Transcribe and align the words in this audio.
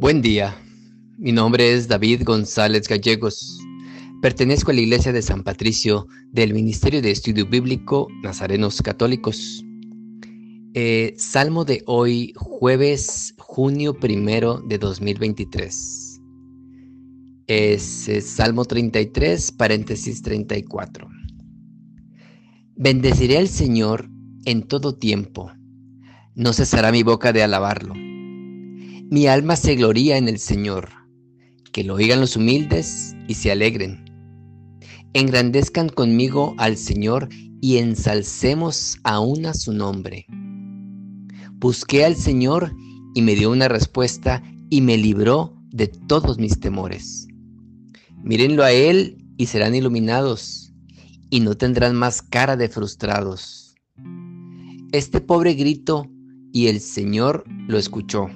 Buen 0.00 0.22
día, 0.22 0.56
mi 1.18 1.30
nombre 1.30 1.74
es 1.74 1.86
David 1.86 2.22
González 2.24 2.88
Gallegos. 2.88 3.60
Pertenezco 4.22 4.70
a 4.70 4.74
la 4.74 4.80
Iglesia 4.80 5.12
de 5.12 5.20
San 5.20 5.42
Patricio 5.42 6.06
del 6.32 6.54
Ministerio 6.54 7.02
de 7.02 7.10
Estudio 7.10 7.46
Bíblico 7.46 8.08
Nazarenos 8.22 8.80
Católicos. 8.80 9.62
Eh, 10.72 11.12
salmo 11.18 11.66
de 11.66 11.82
hoy, 11.84 12.32
jueves, 12.34 13.34
junio 13.36 13.92
primero 13.92 14.62
de 14.62 14.78
2023. 14.78 16.22
Es, 17.46 18.08
es 18.08 18.26
Salmo 18.26 18.64
33, 18.64 19.52
paréntesis 19.52 20.22
34. 20.22 21.10
Bendeciré 22.74 23.36
al 23.36 23.48
Señor 23.48 24.08
en 24.46 24.66
todo 24.66 24.96
tiempo. 24.96 25.52
No 26.34 26.54
cesará 26.54 26.90
mi 26.90 27.02
boca 27.02 27.34
de 27.34 27.42
alabarlo. 27.42 27.92
Mi 29.12 29.26
alma 29.26 29.56
se 29.56 29.74
gloría 29.74 30.18
en 30.18 30.28
el 30.28 30.38
Señor. 30.38 30.90
Que 31.72 31.82
lo 31.82 31.94
oigan 31.94 32.20
los 32.20 32.36
humildes 32.36 33.16
y 33.26 33.34
se 33.34 33.50
alegren. 33.50 34.04
Engrandezcan 35.14 35.88
conmigo 35.88 36.54
al 36.58 36.76
Señor 36.76 37.28
y 37.60 37.78
ensalcemos 37.78 38.98
aún 39.02 39.46
a 39.46 39.54
su 39.54 39.72
nombre. 39.72 40.26
Busqué 41.54 42.04
al 42.04 42.14
Señor 42.14 42.72
y 43.12 43.22
me 43.22 43.34
dio 43.34 43.50
una 43.50 43.66
respuesta 43.66 44.44
y 44.70 44.80
me 44.80 44.96
libró 44.96 45.60
de 45.72 45.88
todos 45.88 46.38
mis 46.38 46.60
temores. 46.60 47.26
Mírenlo 48.22 48.62
a 48.62 48.70
Él 48.70 49.18
y 49.36 49.46
serán 49.46 49.74
iluminados 49.74 50.72
y 51.30 51.40
no 51.40 51.56
tendrán 51.56 51.96
más 51.96 52.22
cara 52.22 52.56
de 52.56 52.68
frustrados. 52.68 53.74
Este 54.92 55.20
pobre 55.20 55.54
grito 55.54 56.08
y 56.52 56.68
el 56.68 56.78
Señor 56.78 57.42
lo 57.66 57.76
escuchó 57.76 58.30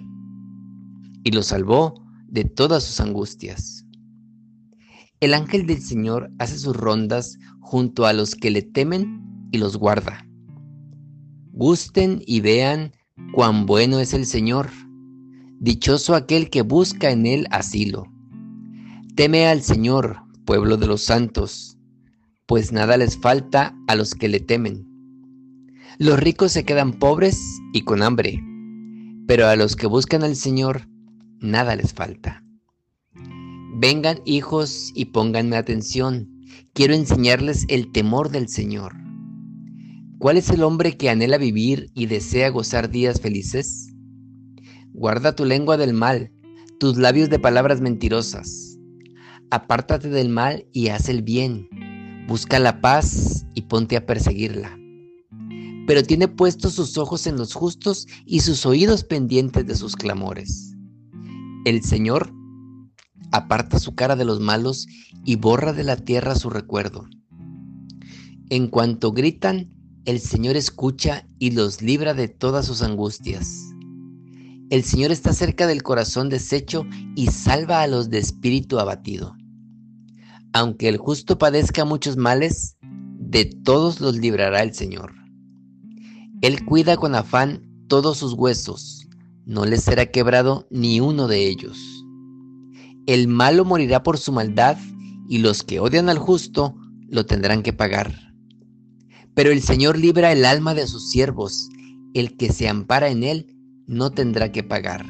y 1.25 1.33
lo 1.33 1.42
salvó 1.42 2.00
de 2.28 2.44
todas 2.44 2.84
sus 2.84 3.00
angustias. 3.00 3.84
El 5.20 5.34
ángel 5.34 5.66
del 5.66 5.81
Señor 5.81 6.31
hace 6.39 6.58
sus 6.58 6.77
rondas 6.77 7.39
junto 7.61 8.06
a 8.06 8.12
los 8.12 8.34
que 8.34 8.50
le 8.50 8.62
temen 8.62 9.48
y 9.50 9.58
los 9.58 9.77
guarda. 9.77 10.27
Gusten 11.53 12.22
y 12.27 12.41
vean 12.41 12.92
cuán 13.33 13.64
bueno 13.64 14.00
es 14.00 14.12
el 14.12 14.27
Señor. 14.27 14.70
Dichoso 15.61 16.14
aquel 16.14 16.50
que 16.50 16.62
busca 16.62 17.11
en 17.11 17.27
él 17.27 17.47
asilo. 17.50 18.05
Teme 19.14 19.47
al 19.47 19.62
Señor, 19.62 20.19
pueblo 20.44 20.77
de 20.77 20.88
los 20.88 21.03
santos, 21.03 21.78
pues 22.47 22.72
nada 22.72 22.97
les 22.97 23.16
falta 23.16 23.75
a 23.86 23.94
los 23.94 24.14
que 24.14 24.28
le 24.28 24.41
temen. 24.41 24.86
Los 25.98 26.19
ricos 26.19 26.53
se 26.53 26.64
quedan 26.64 26.92
pobres 26.94 27.41
y 27.72 27.83
con 27.83 28.03
hambre, 28.03 28.42
pero 29.27 29.47
a 29.47 29.56
los 29.56 29.77
que 29.77 29.86
buscan 29.86 30.25
al 30.25 30.34
Señor, 30.36 30.88
nada 31.45 31.77
les 31.77 31.92
falta. 31.92 32.42
Vengan 33.77 34.20
hijos 34.25 34.91
y 34.95 35.06
pónganme 35.06 35.56
atención. 35.56 36.28
Quiero 36.73 36.95
enseñarles 36.95 37.67
el 37.69 37.92
temor 37.92 38.31
del 38.31 38.48
Señor. 38.48 38.95
¿Cuál 40.19 40.39
es 40.39 40.48
el 40.50 40.62
hombre 40.62 40.97
que 40.97 41.11
anhela 41.11 41.37
vivir 41.37 41.91
y 41.95 42.06
desea 42.06 42.48
gozar 42.48 42.91
días 42.91 43.20
felices? 43.20 43.92
Guarda 44.92 45.37
tu 45.37 45.45
lengua 45.45 45.77
del 45.77 45.92
mal, 45.92 46.33
tus 46.81 46.97
labios 46.97 47.28
de 47.28 47.39
palabras 47.39 47.81
mentirosas. 47.81 48.78
Apártate 49.50 50.09
del 50.09 50.31
mal 50.31 50.67
y 50.72 50.89
haz 50.89 51.09
el 51.09 51.22
bien. 51.22 51.69
Busca 52.27 52.59
la 52.59 52.81
paz 52.81 53.45
y 53.55 53.62
ponte 53.62 53.97
a 53.97 54.06
perseguirla. 54.06 54.78
Pero 55.87 56.03
tiene 56.03 56.28
puestos 56.28 56.72
sus 56.72 56.97
ojos 56.97 57.27
en 57.27 57.37
los 57.37 57.53
justos 57.53 58.06
y 58.25 58.41
sus 58.41 58.65
oídos 58.65 59.05
pendientes 59.05 59.67
de 59.67 59.75
sus 59.75 59.95
clamores. 59.95 60.73
El 61.65 61.83
Señor 61.83 62.31
aparta 63.33 63.78
su 63.78 63.94
cara 63.94 64.16
de 64.16 64.27
los 64.27 64.38
malos 64.38 64.87
y 65.25 65.37
borra 65.37 65.72
de 65.72 65.83
la 65.83 65.97
tierra 65.97 66.34
su 66.34 66.50
recuerdo. 66.50 67.09
En 68.50 68.69
cuanto 68.69 69.12
gritan, 69.12 69.72
el 70.05 70.21
Señor 70.21 70.59
escucha 70.59 71.27
y 71.38 71.53
los 71.53 71.81
libra 71.81 72.12
de 72.12 72.28
todas 72.28 72.66
sus 72.66 72.83
angustias. 72.83 73.71
El 74.69 74.84
Señor 74.84 75.11
está 75.11 75.33
cerca 75.33 75.66
del 75.66 75.83
corazón 75.83 76.28
deshecho 76.28 76.84
y 77.16 77.28
salva 77.28 77.81
a 77.81 77.87
los 77.87 78.11
de 78.11 78.19
espíritu 78.19 78.78
abatido. 78.78 79.34
Aunque 80.53 80.91
el 80.91 80.99
justo 80.99 81.38
padezca 81.38 81.87
muchos 81.87 82.19
males, 82.19 82.77
de 82.83 83.47
todos 83.47 84.03
los 84.03 84.19
librará 84.19 84.62
el 84.62 84.75
Señor. 84.75 85.15
Él 86.43 86.62
cuida 86.67 86.99
con 86.99 87.15
afán 87.15 87.62
todos 87.88 88.19
sus 88.19 88.34
huesos 88.34 89.03
no 89.47 89.66
les 89.66 89.84
será 89.84 90.06
quebrado 90.06 90.66
ni 90.71 91.00
uno 91.00 91.28
de 91.28 91.47
ellos. 91.47 91.78
El 93.06 93.28
malo 93.28 93.65
morirá 93.65 94.03
por 94.03 94.19
su 94.19 94.32
maldad 94.32 94.78
y 95.28 95.38
los 95.38 95.62
que 95.62 95.81
odian 95.81 96.09
al 96.09 96.19
justo 96.19 96.75
lo 97.09 97.27
tendrán 97.27 97.62
que 97.62 97.72
pagar. 97.72 98.34
Pero 99.34 99.50
el 99.50 99.62
Señor 99.62 99.99
libra 99.99 100.32
el 100.32 100.44
alma 100.44 100.75
de 100.75 100.87
sus 100.87 101.10
siervos, 101.10 101.69
el 102.15 102.37
que 102.37 102.53
se 102.53 102.69
ampara 102.69 103.09
en 103.09 103.22
él 103.22 103.56
no 103.87 104.10
tendrá 104.10 104.53
que 104.53 104.62
pagar. 104.62 105.05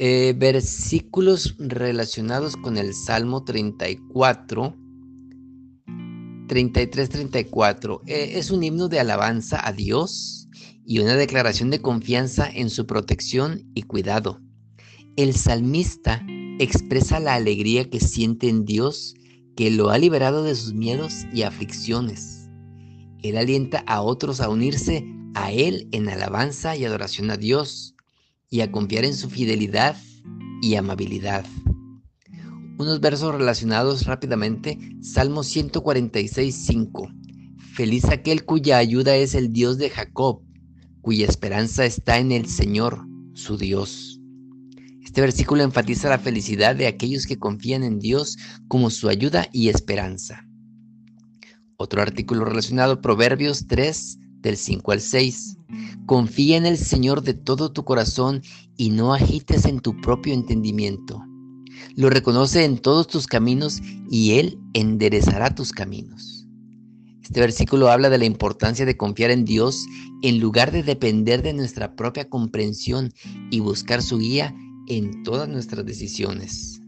Eh, 0.00 0.34
versículos 0.36 1.56
relacionados 1.58 2.56
con 2.56 2.76
el 2.76 2.94
Salmo 2.94 3.44
34, 3.44 4.76
33-34. 6.46 8.00
Eh, 8.06 8.32
es 8.34 8.50
un 8.50 8.62
himno 8.62 8.88
de 8.88 9.00
alabanza 9.00 9.60
a 9.66 9.72
Dios 9.72 10.47
y 10.84 11.00
una 11.00 11.16
declaración 11.16 11.70
de 11.70 11.80
confianza 11.82 12.48
en 12.48 12.70
su 12.70 12.86
protección 12.86 13.70
y 13.74 13.82
cuidado. 13.82 14.40
El 15.16 15.34
salmista 15.34 16.24
expresa 16.58 17.20
la 17.20 17.34
alegría 17.34 17.88
que 17.90 18.00
siente 18.00 18.48
en 18.48 18.64
Dios 18.64 19.14
que 19.56 19.70
lo 19.70 19.90
ha 19.90 19.98
liberado 19.98 20.44
de 20.44 20.54
sus 20.54 20.72
miedos 20.72 21.26
y 21.32 21.42
aflicciones. 21.42 22.48
Él 23.22 23.36
alienta 23.36 23.82
a 23.86 24.00
otros 24.00 24.40
a 24.40 24.48
unirse 24.48 25.04
a 25.34 25.52
Él 25.52 25.88
en 25.92 26.08
alabanza 26.08 26.76
y 26.76 26.84
adoración 26.84 27.30
a 27.30 27.36
Dios 27.36 27.94
y 28.48 28.60
a 28.60 28.70
confiar 28.70 29.04
en 29.04 29.14
su 29.14 29.28
fidelidad 29.28 29.96
y 30.62 30.76
amabilidad. 30.76 31.44
Unos 32.78 33.00
versos 33.00 33.34
relacionados 33.34 34.06
rápidamente, 34.06 34.78
Salmo 35.02 35.42
146, 35.42 36.54
5. 36.54 37.08
Feliz 37.74 38.04
aquel 38.04 38.44
cuya 38.44 38.78
ayuda 38.78 39.16
es 39.16 39.34
el 39.34 39.52
Dios 39.52 39.78
de 39.78 39.90
Jacob, 39.90 40.42
cuya 41.08 41.24
esperanza 41.24 41.86
está 41.86 42.18
en 42.18 42.32
el 42.32 42.46
Señor, 42.50 43.06
su 43.32 43.56
Dios. 43.56 44.20
Este 45.02 45.22
versículo 45.22 45.62
enfatiza 45.62 46.10
la 46.10 46.18
felicidad 46.18 46.76
de 46.76 46.86
aquellos 46.86 47.24
que 47.24 47.38
confían 47.38 47.82
en 47.82 47.98
Dios 47.98 48.36
como 48.68 48.90
su 48.90 49.08
ayuda 49.08 49.48
y 49.50 49.70
esperanza. 49.70 50.46
Otro 51.78 52.02
artículo 52.02 52.44
relacionado, 52.44 53.00
Proverbios 53.00 53.66
3, 53.68 54.18
del 54.42 54.58
5 54.58 54.92
al 54.92 55.00
6. 55.00 55.56
Confía 56.04 56.58
en 56.58 56.66
el 56.66 56.76
Señor 56.76 57.22
de 57.22 57.32
todo 57.32 57.72
tu 57.72 57.84
corazón 57.86 58.42
y 58.76 58.90
no 58.90 59.14
agites 59.14 59.64
en 59.64 59.80
tu 59.80 59.98
propio 60.02 60.34
entendimiento. 60.34 61.24
Lo 61.96 62.10
reconoce 62.10 62.66
en 62.66 62.76
todos 62.76 63.06
tus 63.06 63.26
caminos 63.26 63.80
y 64.10 64.32
Él 64.32 64.58
enderezará 64.74 65.54
tus 65.54 65.72
caminos. 65.72 66.37
Este 67.28 67.40
versículo 67.40 67.90
habla 67.90 68.08
de 68.08 68.16
la 68.16 68.24
importancia 68.24 68.86
de 68.86 68.96
confiar 68.96 69.30
en 69.30 69.44
Dios 69.44 69.86
en 70.22 70.40
lugar 70.40 70.72
de 70.72 70.82
depender 70.82 71.42
de 71.42 71.52
nuestra 71.52 71.94
propia 71.94 72.26
comprensión 72.26 73.12
y 73.50 73.60
buscar 73.60 74.00
su 74.00 74.16
guía 74.16 74.56
en 74.86 75.22
todas 75.24 75.46
nuestras 75.46 75.84
decisiones. 75.84 76.80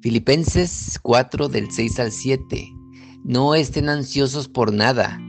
Filipenses 0.00 0.98
4 1.02 1.48
del 1.48 1.70
6 1.70 2.00
al 2.00 2.10
7. 2.10 2.68
No 3.22 3.54
estén 3.54 3.88
ansiosos 3.88 4.48
por 4.48 4.72
nada, 4.72 5.20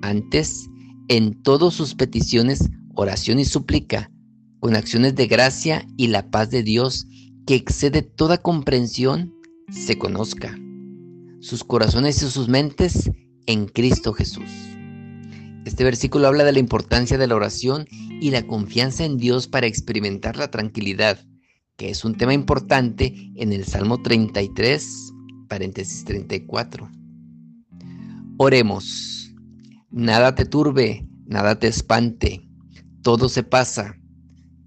antes, 0.00 0.68
en 1.08 1.42
todas 1.42 1.74
sus 1.74 1.96
peticiones, 1.96 2.70
oración 2.94 3.40
y 3.40 3.44
súplica, 3.44 4.12
con 4.60 4.76
acciones 4.76 5.16
de 5.16 5.26
gracia 5.26 5.84
y 5.96 6.06
la 6.06 6.30
paz 6.30 6.50
de 6.50 6.62
Dios, 6.62 7.08
que 7.48 7.56
excede 7.56 8.02
toda 8.02 8.38
comprensión, 8.38 9.34
se 9.72 9.98
conozca 9.98 10.56
sus 11.40 11.64
corazones 11.64 12.22
y 12.22 12.30
sus 12.30 12.48
mentes 12.48 13.10
en 13.46 13.66
Cristo 13.66 14.12
Jesús. 14.12 14.50
Este 15.64 15.84
versículo 15.84 16.26
habla 16.26 16.44
de 16.44 16.52
la 16.52 16.58
importancia 16.58 17.18
de 17.18 17.26
la 17.26 17.36
oración 17.36 17.86
y 17.90 18.30
la 18.30 18.46
confianza 18.46 19.04
en 19.04 19.18
Dios 19.18 19.46
para 19.46 19.66
experimentar 19.66 20.36
la 20.36 20.50
tranquilidad, 20.50 21.18
que 21.76 21.90
es 21.90 22.04
un 22.04 22.16
tema 22.16 22.34
importante 22.34 23.32
en 23.36 23.52
el 23.52 23.64
Salmo 23.64 24.02
33, 24.02 25.12
paréntesis 25.48 26.04
34. 26.04 26.90
Oremos. 28.38 29.34
Nada 29.90 30.34
te 30.34 30.44
turbe, 30.44 31.06
nada 31.26 31.58
te 31.58 31.68
espante, 31.68 32.46
todo 33.02 33.28
se 33.28 33.42
pasa. 33.42 33.96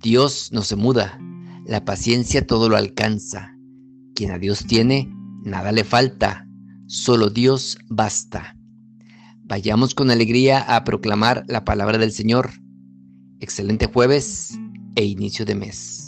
Dios 0.02 0.50
no 0.52 0.64
se 0.64 0.76
muda, 0.76 1.20
la 1.66 1.86
paciencia 1.86 2.46
todo 2.46 2.70
lo 2.70 2.78
alcanza. 2.78 3.56
Quien 4.16 4.32
a 4.32 4.40
Dios 4.40 4.66
tiene, 4.66 5.14
nada 5.44 5.72
le 5.72 5.84
falta 5.84 6.48
Solo 6.92 7.30
Dios 7.30 7.78
basta. 7.88 8.58
Vayamos 9.44 9.96
con 9.96 10.12
alegría 10.12 10.60
a 10.60 10.84
proclamar 10.84 11.46
la 11.48 11.64
palabra 11.64 11.98
del 11.98 12.12
Señor. 12.12 12.52
Excelente 13.40 13.86
jueves 13.86 14.60
e 14.96 15.06
inicio 15.06 15.46
de 15.46 15.56
mes. 15.56 16.01